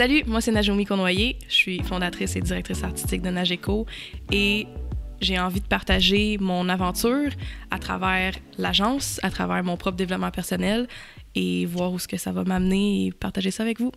[0.00, 1.36] Salut, moi c'est Najomi Cournoyer.
[1.46, 3.84] Je suis fondatrice et directrice artistique de Nageco
[4.32, 4.66] et
[5.20, 7.30] j'ai envie de partager mon aventure
[7.70, 10.88] à travers l'agence, à travers mon propre développement personnel
[11.34, 13.92] et voir où ce que ça va m'amener et partager ça avec vous.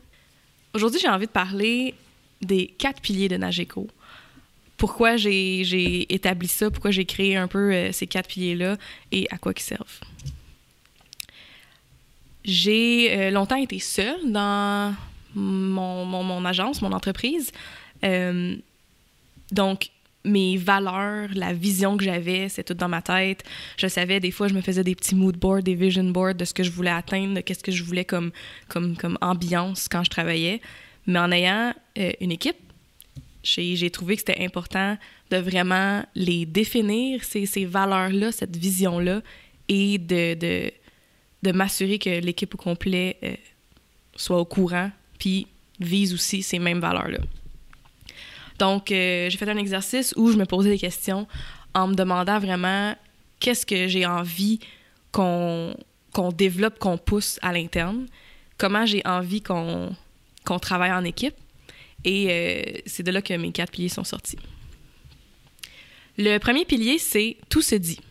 [0.74, 1.94] Aujourd'hui, j'ai envie de parler
[2.42, 3.88] des quatre piliers de Nageco.
[4.76, 8.76] Pourquoi j'ai établi ça, pourquoi j'ai créé un peu euh, ces quatre piliers-là
[9.13, 10.02] et à quoi ils servent?
[12.44, 14.94] J'ai euh, longtemps été seule dans
[15.36, 17.52] mon, mon, agence, mon entreprise.
[18.04, 18.55] Euh,
[19.52, 19.90] donc,
[20.26, 23.44] mes valeurs, la vision que j'avais, c'est tout dans ma tête.
[23.77, 26.46] Je savais, des fois, je me faisais des petits mood boards, des vision boards de
[26.46, 28.32] ce que je voulais atteindre, de qu'est-ce que je voulais comme,
[28.70, 30.62] comme, ambiance quand je travaillais.
[31.08, 32.55] Mais en ayant euh, une équipe,
[33.44, 34.98] j'ai trouvé que c'était important
[35.30, 39.22] de vraiment les définir, ces, ces valeurs-là, cette vision-là,
[39.68, 40.72] et de, de,
[41.44, 43.35] de m'assurer que l'équipe au complet euh,
[44.16, 44.91] soit au courant,
[45.24, 45.48] puis
[45.79, 47.20] vise aussi ces mêmes valeurs-là.
[48.60, 51.27] Donc, euh, j'ai fait un exercice où je me posais des questions
[51.74, 52.93] en me demandant vraiment
[53.40, 54.60] qu'est-ce que j'ai envie
[55.13, 55.74] qu'on
[56.35, 58.05] développe, qu'on pousse à l'interne,
[58.57, 59.96] comment j'ai envie qu'on
[60.62, 61.35] travaille en équipe.
[62.04, 64.40] Et euh, c'est de là que mes quatre piliers sont sortis.
[66.18, 68.01] Le premier pilier, c'est tout se dit.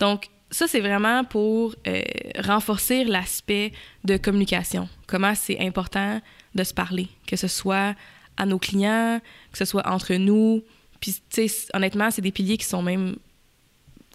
[0.00, 2.00] Donc, ça, c'est vraiment pour euh,
[2.38, 3.72] renforcer l'aspect
[4.04, 4.88] de communication.
[5.06, 6.20] Comment c'est important
[6.54, 7.94] de se parler, que ce soit
[8.36, 9.20] à nos clients,
[9.52, 10.62] que ce soit entre nous.
[11.00, 13.16] Puis, tu sais, honnêtement, c'est des piliers qui sont même.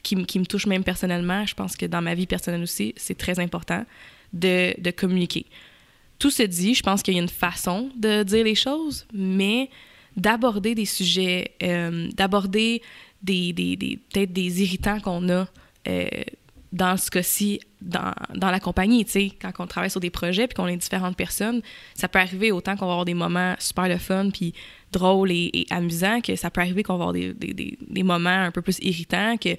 [0.02, 1.46] Qui, me touchent même personnellement.
[1.46, 3.86] Je pense que dans ma vie personnelle aussi, c'est très important
[4.34, 5.46] de, communiquer.
[6.20, 9.70] Tout se dit, je pense qu'il y a une façon de dire les choses, mais
[10.18, 12.82] d'aborder des sujets, euh, d'aborder
[13.22, 15.48] des, des peut-être des irritants qu'on a
[15.88, 16.08] euh,
[16.72, 20.48] dans ce cas-ci, dans, dans, la compagnie, tu sais, quand on travaille sur des projets
[20.48, 21.62] puis qu'on est différentes personnes,
[21.94, 24.54] ça peut arriver autant qu'on va avoir des moments super le fun puis
[24.92, 28.52] drôles et, amusants que ça peut arriver qu'on va avoir des, des, des, moments un
[28.52, 29.56] peu plus irritants, que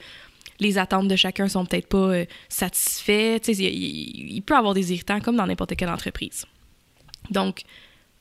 [0.59, 3.45] les attentes de chacun sont peut-être pas euh, satisfaites.
[3.45, 6.47] Tu sais, il, il, peut y avoir des irritants comme dans n'importe quelle entreprise.
[7.31, 7.63] Donc,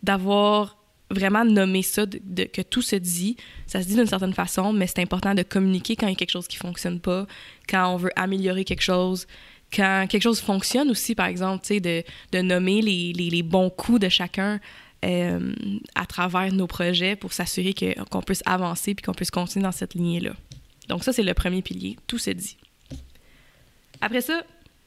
[0.04, 3.38] d'avoir vraiment nommer ça, que tout se dit.
[3.68, 6.16] Ça se dit d'une certaine façon, mais c'est important de communiquer quand il y a
[6.16, 7.26] quelque chose qui fonctionne pas,
[7.68, 9.28] quand on veut améliorer quelque chose,
[9.74, 14.10] quand quelque chose fonctionne aussi, par exemple, de, de nommer les, les, bons coups de
[14.10, 14.60] chacun
[15.04, 15.54] euh,
[15.96, 17.74] à travers nos projets pour s'assurer
[18.10, 20.34] qu'on puisse avancer puis qu'on puisse continuer dans cette lignée-là.
[20.90, 22.58] Donc ça, c'est le premier pilier, tout se dit.
[24.02, 24.44] Après ça,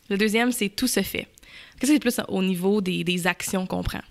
[0.09, 1.27] le deuxième, c'est tout se fait.
[1.81, 4.03] Ça, c'est plus au niveau des, des actions qu'on prend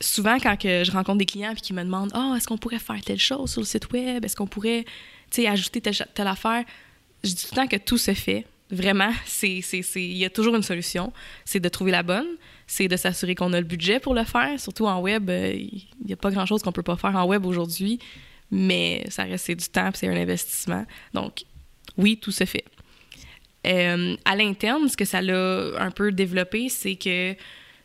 [0.00, 2.78] souvent, quand que je rencontre des clients et qui me demandent oh, est-ce qu'on pourrait
[2.78, 4.24] faire telle chose sur le site web?
[4.24, 4.84] Est-ce qu'on pourrait
[5.46, 6.64] ajouter telle, affaire
[7.22, 8.46] Je dis tout le temps que tout se fait.
[8.70, 9.10] Vraiment,
[9.42, 11.12] il y a toujours une solution.
[11.44, 12.26] C'est de trouver la bonne,
[12.66, 14.60] c'est de s'assurer qu'on a le budget pour le faire.
[14.60, 17.46] Surtout en web, euh, il n'y a pas grand-chose qu'on peut pas faire en web
[17.46, 17.98] aujourd'hui,
[18.50, 20.84] mais ça reste du temps c'est un investissement.
[21.14, 21.44] Donc,
[21.96, 22.64] oui, tout se fait.
[23.66, 27.34] Euh, à l'interne, ce que ça l'a un peu développé, c'est que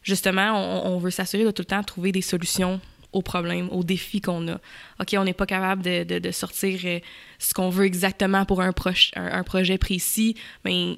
[0.03, 2.79] justement, on, veut s'assurer de tout le temps trouver des solutions
[3.13, 4.55] aux problèmes, aux défis qu'on a.
[4.99, 6.99] OK, on n'est pas capable de, sortir euh,
[7.39, 10.97] ce qu'on veut exactement pour un, projet précis, mais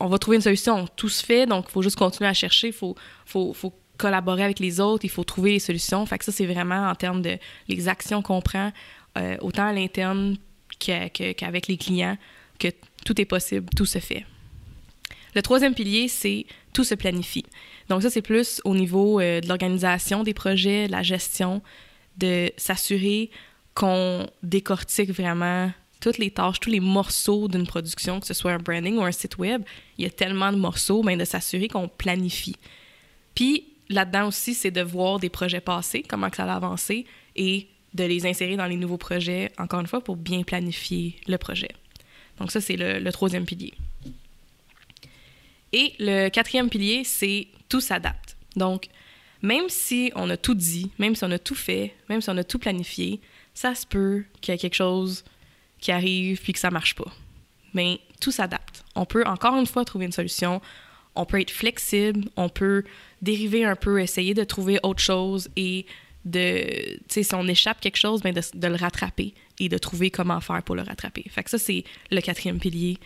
[0.00, 0.86] on va trouver une solution.
[0.96, 2.96] Tout se fait, donc il faut juste continuer à chercher, il faut,
[3.96, 6.04] collaborer avec les autres, il faut trouver les solutions.
[6.06, 7.36] Fait que ça, c'est vraiment en termes de
[7.68, 8.72] les actions qu'on prend,
[9.18, 10.38] euh, autant à l'interne
[10.78, 12.16] qu'avec les clients,
[12.58, 12.68] que
[13.04, 14.24] tout est possible, tout se fait.
[15.34, 17.44] Le troisième pilier, c'est tout se planifie.
[17.88, 21.62] Donc ça, c'est plus au niveau euh, de l'organisation des projets, la gestion,
[22.18, 23.30] de s'assurer
[23.74, 28.58] qu'on décortique vraiment toutes les tâches, tous les morceaux d'une production, que ce soit un
[28.58, 29.62] branding ou un site web.
[29.98, 32.56] Il y a tellement de morceaux, mais de s'assurer qu'on planifie.
[33.34, 37.04] Puis là-dedans aussi, c'est de voir des projets passés, comment ça a avancé,
[37.36, 41.36] et de les insérer dans les nouveaux projets, encore une fois, pour bien planifier le
[41.38, 41.70] projet.
[42.38, 43.74] Donc ça, c'est le troisième pilier.
[45.72, 48.36] Et le quatrième pilier, c'est tout s'adapte.
[48.56, 48.88] Donc,
[49.42, 52.36] même si on a tout dit, même si on a tout fait, même si on
[52.36, 53.20] a tout planifié,
[53.54, 55.24] ça se peut qu'il y ait quelque chose
[55.80, 57.10] qui arrive puis que ça marche pas.
[57.72, 58.84] Mais tout s'adapte.
[58.94, 60.60] On peut encore une fois trouver une solution.
[61.14, 62.84] On peut être flexible, on peut
[63.22, 65.86] dériver un peu, essayer de trouver autre chose et
[66.24, 69.78] de, tu sais, si on échappe quelque chose, ben de, de, le rattraper et de
[69.78, 71.24] trouver comment faire pour le rattraper.
[71.30, 72.98] Fait que ça, c'est le quatrième pilier.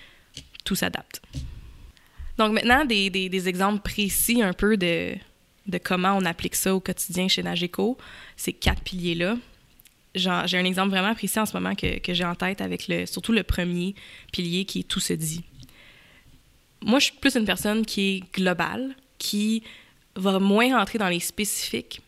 [0.65, 1.23] Tout s'adapte.
[2.39, 5.17] Donc maintenant, des, exemples précis un peu de,
[5.83, 7.97] comment on applique ça au quotidien chez Nageco,
[8.37, 9.37] ces quatre piliers-là.
[10.15, 13.33] J'ai un exemple vraiment précis en ce moment que, j'ai en tête avec le, surtout
[13.33, 13.95] le premier
[14.33, 15.43] pilier qui est tout se dit.
[16.83, 19.63] Moi, je suis plus une personne qui est globale, qui
[20.17, 22.01] va moins rentrer dans les spécifiques,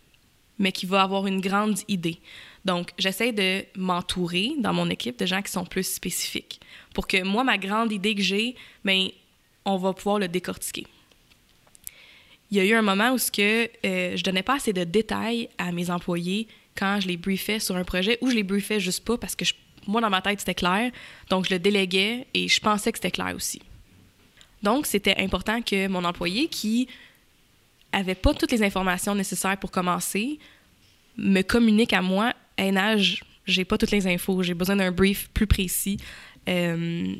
[0.59, 2.19] mais qui va avoir une grande idée.
[2.65, 6.61] Donc, j'essaie de m'entourer dans mon équipe de gens qui sont plus spécifiques
[6.95, 9.09] pour que moi, ma grande idée que j'ai, ben,
[9.67, 10.87] on va pouvoir le décortiquer.
[12.51, 14.85] Il y a eu un moment où ce que, euh, je donnais pas assez de
[14.85, 16.47] détails à mes employés
[16.77, 19.45] quand je les briefais sur un projet ou je les briefais juste pas parce que
[19.89, 20.91] moi, dans ma tête, c'était clair.
[21.29, 23.61] Donc, je le déléguais et je pensais que c'était clair aussi.
[24.63, 26.89] Donc, c'était important que mon employé qui
[27.93, 30.39] avait pas toutes les informations nécessaires pour commencer
[31.17, 35.29] me communique à moi Hey, Nage, j'ai pas toutes les infos, j'ai besoin d'un brief
[35.35, 35.99] plus précis.
[36.49, 37.15] Euh,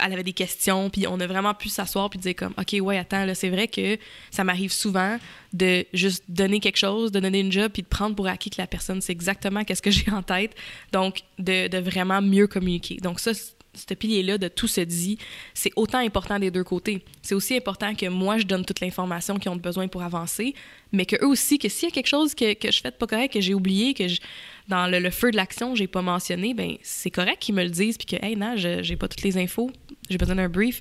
[0.00, 2.98] elle avait des questions, puis on a vraiment pu s'asseoir puis dire comme, OK, ouais,
[2.98, 3.98] attends, là, c'est vrai que
[4.30, 5.18] ça m'arrive souvent
[5.52, 8.60] de juste donner quelque chose, de donner une job, puis de prendre pour acquis que
[8.60, 10.54] la personne sait exactement qu'est-ce que j'ai en tête.
[10.92, 12.96] Donc, de, de, vraiment mieux communiquer.
[12.96, 13.32] Donc, ça,
[13.74, 15.18] ce pilier-là de tout se dit,
[15.52, 17.04] c'est autant important des deux côtés.
[17.22, 20.54] C'est aussi important que moi, je donne toute l'information qu'ils ont besoin pour avancer,
[20.92, 23.06] mais que eux aussi, que s'il y a quelque chose que, que je fais pas
[23.06, 24.20] correct, que j'ai oublié, que je,
[24.68, 27.96] dans le, feu de l'action, j'ai pas mentionné, ben c'est correct qu'ils me le disent,
[27.96, 29.70] puis que, hey, non, j'ai pas toutes les infos,
[30.08, 30.80] j'ai besoin d'un brief,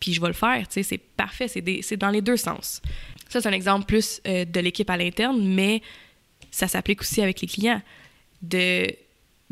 [0.00, 2.80] puis je vais le faire, tu sais, c'est parfait, c'est dans les deux sens.
[3.28, 5.80] Ça, c'est un exemple plus euh, de l'équipe à l'interne, mais
[6.50, 7.80] ça s'applique aussi avec les clients,
[8.42, 8.86] de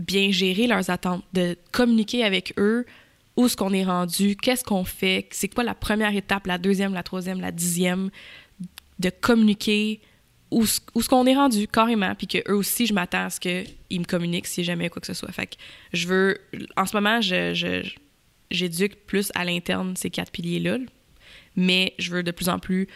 [0.01, 2.87] bien gérer leurs attentes, de communiquer avec eux
[3.37, 6.93] où est-ce qu'on est rendu, qu'est-ce qu'on fait, c'est quoi la première étape, la deuxième,
[6.93, 8.11] la troisième, la dixième,
[8.99, 10.01] de communiquer
[10.51, 10.65] où,
[10.95, 14.01] où ce qu'on est rendu carrément, puis que eux aussi, je m'attends à ce qu'ils
[14.01, 15.31] me communiquent si jamais quoi que ce soit.
[15.33, 15.57] Fait
[15.93, 16.39] je veux,
[16.77, 17.83] en ce moment, je,
[18.51, 20.79] j'éduque plus à l'interne ces quatre piliers-là,
[21.57, 22.89] mais je veux de plus en plus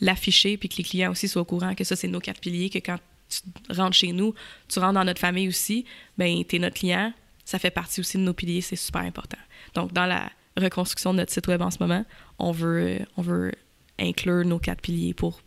[0.00, 2.70] l'afficher, puis que les clients aussi soient au courant que ça, c'est nos quatre piliers,
[2.70, 2.98] que quand
[3.30, 3.40] tu
[3.72, 4.34] rentres chez nous,
[4.68, 5.84] tu rentres dans notre famille aussi,
[6.18, 7.12] ben tu es notre client,
[7.44, 9.38] ça fait partie aussi de nos piliers, c'est super important.
[9.74, 12.04] Donc, dans la reconstruction de notre site web en ce moment,
[12.38, 13.52] on veut, on veut
[13.98, 15.40] inclure nos quatre piliers pour,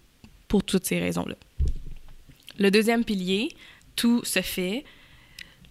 [0.47, 1.35] pour toutes ces raisons-là.
[2.59, 3.50] Le deuxième pilier,
[3.95, 4.83] tout se fait.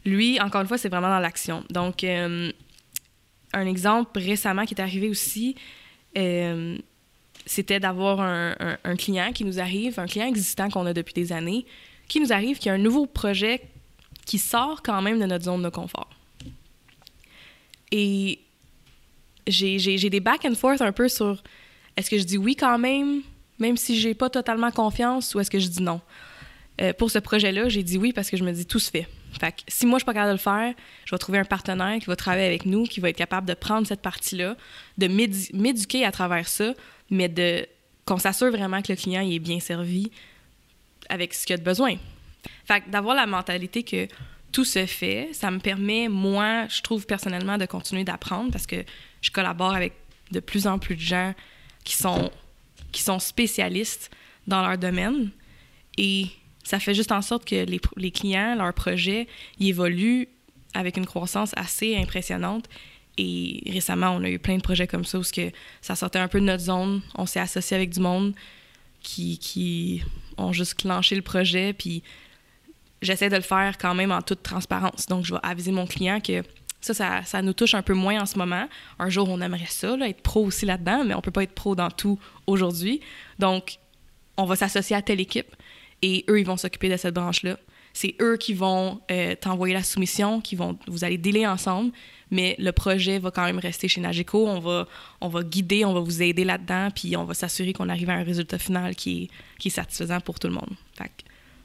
[0.04, 1.64] Lui, encore une fois, c'est vraiment dans l'action.
[1.70, 2.50] Donc, euh,
[3.52, 5.54] un exemple récemment qui est arrivé aussi,
[6.16, 6.76] euh,
[7.46, 8.54] c'était d'avoir un,
[8.84, 11.66] un, client qui nous arrive, un client existant qu'on a depuis des années,
[12.12, 13.62] qui nous arrive, qui a un nouveau projet
[14.26, 16.10] qui sort quand même de notre zone de confort.
[17.90, 18.38] Et
[19.46, 21.42] j'ai des back and forth un peu sur
[21.96, 23.22] est-ce que je dis oui quand même,
[23.58, 26.02] même si j'ai pas totalement confiance, ou est-ce que je dis non.
[26.82, 29.08] Euh, pour ce projet-là, j'ai dit oui parce que je me dis tout se fait.
[29.40, 30.74] Fait que si moi je suis pas capable de le faire,
[31.06, 33.54] je vais trouver un partenaire qui va travailler avec nous, qui va être capable de
[33.54, 34.54] prendre cette partie-là,
[34.98, 36.74] de m'éduquer à travers ça,
[37.08, 37.66] mais de
[38.04, 40.10] qu'on s'assure vraiment que le client est bien servi
[41.08, 41.96] avec ce qu'il a de besoin.
[42.64, 44.08] Fait d'avoir la mentalité que
[44.52, 48.84] tout se fait, ça me permet, moi, je trouve personnellement, de continuer d'apprendre parce que
[49.20, 49.94] je collabore avec
[50.30, 51.34] de plus en plus de gens
[51.84, 52.30] qui sont,
[52.92, 54.10] qui sont spécialistes
[54.46, 55.30] dans leur domaine.
[55.96, 56.26] Et
[56.64, 59.26] ça fait juste en sorte que les, les clients, leurs projets,
[59.58, 60.28] ils évoluent
[60.74, 62.68] avec une croissance assez impressionnante.
[63.18, 65.50] Et récemment, on a eu plein de projets comme ça où que
[65.82, 67.02] ça sortait un peu de notre zone.
[67.14, 68.34] On s'est associé avec du monde
[69.02, 70.02] qui, qui
[70.38, 71.72] ont juste clenché le projet.
[71.72, 72.02] Puis
[73.00, 75.06] j'essaie de le faire quand même en toute transparence.
[75.06, 76.42] Donc, je vais aviser mon client que
[76.80, 78.68] ça, ça, nous touche un peu moins en ce moment.
[78.98, 81.74] Un jour, on aimerait ça, être pro aussi là-dedans, mais on peut pas être pro
[81.76, 83.00] dans tout aujourd'hui.
[83.38, 83.78] Donc,
[84.36, 85.54] on va s'associer à telle équipe
[86.02, 87.56] et eux, ils vont s'occuper de cette branche-là.
[87.94, 91.92] C'est eux qui vont euh, t'envoyer la soumission, qui vont, vous allez délai ensemble,
[92.30, 94.48] mais le projet va quand même rester chez Nageco.
[94.48, 94.88] On va,
[95.20, 98.14] on va guider, on va vous aider là-dedans, puis on va s'assurer qu'on arrive à
[98.14, 99.28] un résultat final qui
[99.64, 100.74] est, satisfaisant pour tout le monde.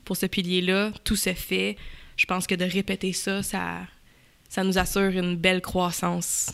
[0.04, 1.78] Pour ce pilier-là, tout se fait.
[2.18, 3.80] Je pense que de répéter ça, ça,
[4.50, 6.52] ça nous assure une belle croissance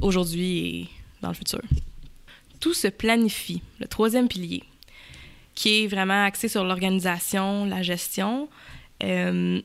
[0.00, 0.88] aujourd'hui et
[1.20, 1.62] dans le futur.
[2.60, 4.62] Tout se planifie, le troisième pilier,
[5.54, 8.48] qui est vraiment axé sur l'organisation, la gestion.
[9.02, 9.60] Euh,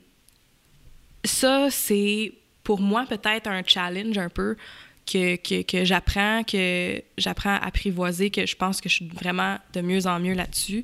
[1.24, 4.56] ça, c'est pour moi peut-être un challenge un peu
[5.06, 9.58] que, que, que j'apprends, que j'apprends à apprivoiser, que je pense que je suis vraiment
[9.74, 10.84] de mieux en mieux là-dessus,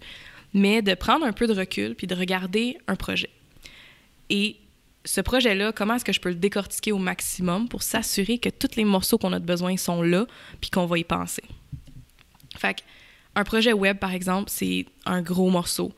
[0.53, 3.29] mais de prendre un peu de recul puis de regarder un projet.
[4.29, 4.57] Et
[5.03, 8.75] ce projet-là, comment est-ce que je peux le décortiquer au maximum pour s'assurer que tous
[8.75, 10.25] les morceaux qu'on a de besoin sont là
[10.59, 11.43] puis qu'on va y penser?
[12.57, 12.83] Fait
[13.35, 15.93] un projet web, par exemple, c'est un gros morceau.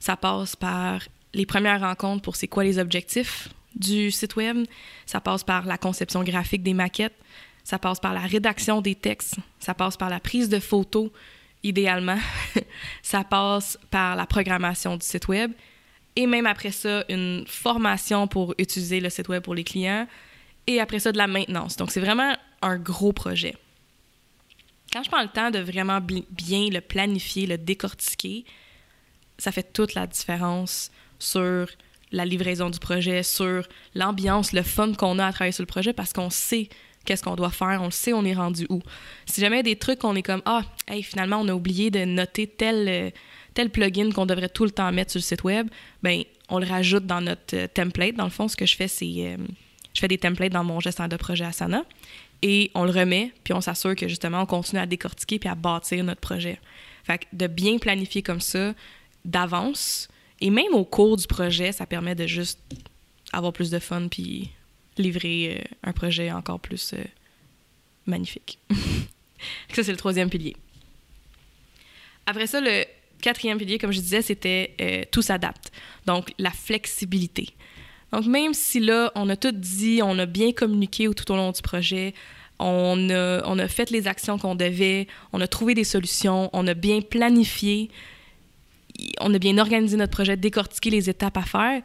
[0.00, 1.02] Ça passe par
[1.34, 4.66] les premières rencontres pour c'est quoi les objectifs du site web,
[5.06, 7.16] ça passe par la conception graphique des maquettes,
[7.62, 11.10] ça passe par la rédaction des textes, ça passe par la prise de photos,
[11.62, 12.18] idéalement,
[13.02, 15.52] ça passe par la programmation du site web
[16.16, 20.06] et même après ça, une formation pour utiliser le site web pour les clients
[20.66, 21.76] et après ça, de la maintenance.
[21.76, 23.54] Donc, c'est vraiment un gros projet.
[24.92, 28.44] Quand je prends le temps de vraiment bien le planifier, le décortiquer,
[29.38, 31.68] ça fait toute la différence sur
[32.10, 35.92] la livraison du projet, sur l'ambiance, le fun qu'on a à travailler sur le projet
[35.92, 36.68] parce qu'on sait
[37.04, 38.80] qu'est-ce qu'on doit faire, on le sait, on est rendu où.
[39.26, 41.54] Si jamais il y a des trucs qu'on est comme ah, hey, finalement on a
[41.54, 43.10] oublié de noter tel euh,
[43.54, 45.68] tel plugin qu'on devrait tout le temps mettre sur le site web,
[46.02, 48.14] ben on le rajoute dans notre euh, template.
[48.14, 49.36] Dans le fond, ce que je fais, c'est euh,
[49.94, 51.84] je fais des templates dans mon gestionnaire de projet Asana
[52.42, 55.54] et on le remet, puis on s'assure que justement on continue à décortiquer puis à
[55.54, 56.60] bâtir notre projet.
[57.04, 58.74] Fait que de bien planifier comme ça,
[59.24, 60.08] d'avance,
[60.40, 62.60] et même au cours du projet, ça permet de juste
[63.32, 64.50] avoir plus de fun puis
[64.96, 67.02] livrer euh, un projet encore plus euh,
[68.06, 68.58] magnifique.
[69.72, 70.56] ça, c'est le troisième pilier.
[72.26, 72.84] Après ça, le
[73.20, 75.72] quatrième pilier, comme je disais, c'était euh, tout s'adapte.
[76.06, 77.48] Donc, la flexibilité.
[78.12, 81.52] Donc, même si là, on a tout dit, on a bien communiqué tout au long
[81.52, 82.14] du projet,
[82.58, 87.00] on a, fait les actions qu'on devait, on a trouvé des solutions, on a bien
[87.00, 87.90] planifié,
[89.20, 91.82] on a bien organisé notre projet, décortiqué les étapes à faire,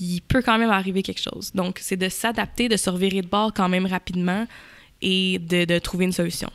[0.00, 1.52] il peut quand même arriver quelque chose.
[1.54, 4.46] Donc, c'est de s'adapter, de se revirer de bord quand même rapidement
[5.02, 6.50] et de trouver une solution.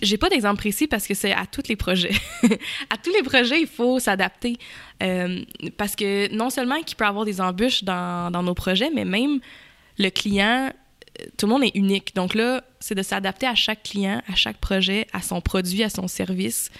[0.00, 2.14] J'ai pas d'exemple précis parce que c'est à tous les projets.
[2.90, 4.56] à tous les projets, il faut s'adapter.
[5.02, 5.44] Euh,
[5.76, 9.04] parce que non seulement qu'il peut y avoir des embûches dans, dans, nos projets, mais
[9.04, 9.40] même
[9.98, 10.72] le client,
[11.20, 12.14] euh, tout le monde est unique.
[12.14, 15.90] Donc là, c'est de s'adapter à chaque client, à chaque projet, à son produit, à
[15.90, 16.70] son service.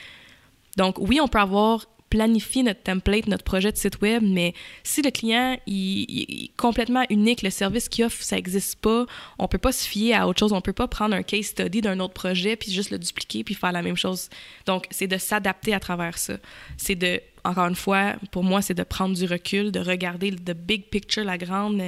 [0.76, 4.52] Donc oui, on peut avoir planifier notre template, notre projet de site web, mais
[4.82, 9.06] si le client est complètement unique, le service qu'il offre, ça n'existe pas,
[9.38, 11.80] on peut pas se fier à autre chose, on peut pas prendre un case study
[11.80, 14.28] d'un autre projet puis juste le dupliquer puis faire la même chose.
[14.66, 16.34] Donc, c'est de s'adapter à travers ça.
[16.76, 20.52] C'est de, encore une fois, pour moi, c'est de prendre du recul, de regarder le
[20.52, 21.80] big picture, la grande,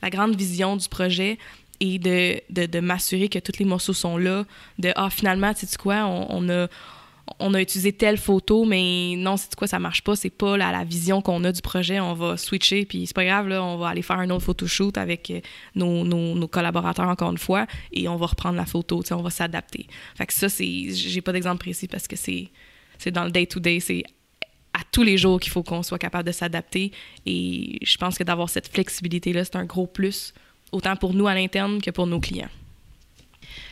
[0.00, 1.38] la grande vision du projet
[1.80, 4.44] et de, de, de m'assurer que tous les morceaux sont là,
[4.78, 6.68] de, ah, finalement, tu sais quoi, on a
[7.38, 10.84] on a utilisé telle photo, mais non, c'est quoi, ça marche pas, c'est pas la,
[10.84, 14.02] vision qu'on a du projet, on va switcher, puis c'est pas grave, on va aller
[14.02, 15.40] faire un autre photoshoot avec euh,
[15.74, 19.86] nos, collaborateurs encore une fois, et on va reprendre la photo, on va s'adapter.
[20.16, 22.50] Fait que ça, c'est, j'ai pas d'exemple précis parce que c'est,
[23.10, 24.04] dans le day-to-day, c'est
[24.74, 26.92] à tous les jours qu'il faut qu'on soit capable de s'adapter,
[27.26, 30.32] et je pense que d'avoir cette flexibilité-là, c'est un gros plus,
[30.72, 32.48] autant pour nous à l'interne que pour nos clients.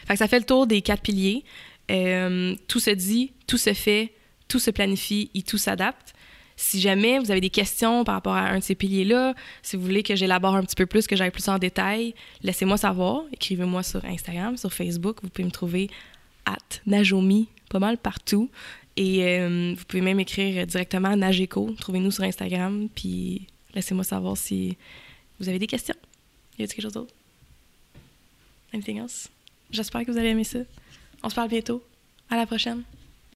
[0.06, 1.44] Fait ça fait le tour des quatre piliers.
[1.90, 4.12] Euh, tout se dit, tout se fait,
[4.48, 6.14] tout se planifie et tout s'adapte.
[6.56, 9.82] Si jamais vous avez des questions par rapport à un de ces piliers-là, si vous
[9.82, 13.22] voulez que j'élabore un petit peu plus, que j'aille plus en détail, laissez-moi savoir.
[13.32, 15.20] Écrivez-moi sur Instagram, sur Facebook.
[15.22, 15.88] Vous pouvez me trouver
[16.44, 18.50] at Najomi, pas mal partout.
[18.96, 21.74] Et euh, vous pouvez même écrire directement Nageco.
[21.78, 24.76] Trouvez-nous sur Instagram, puis laissez-moi savoir si
[25.38, 25.96] vous avez des questions.
[26.58, 27.14] Y a-t-il quelque chose d'autre?
[28.74, 29.30] Anything else?
[29.70, 30.58] J'espère que vous allez aimer ça.
[31.22, 31.82] On se parle bientôt.
[32.30, 32.82] À la prochaine.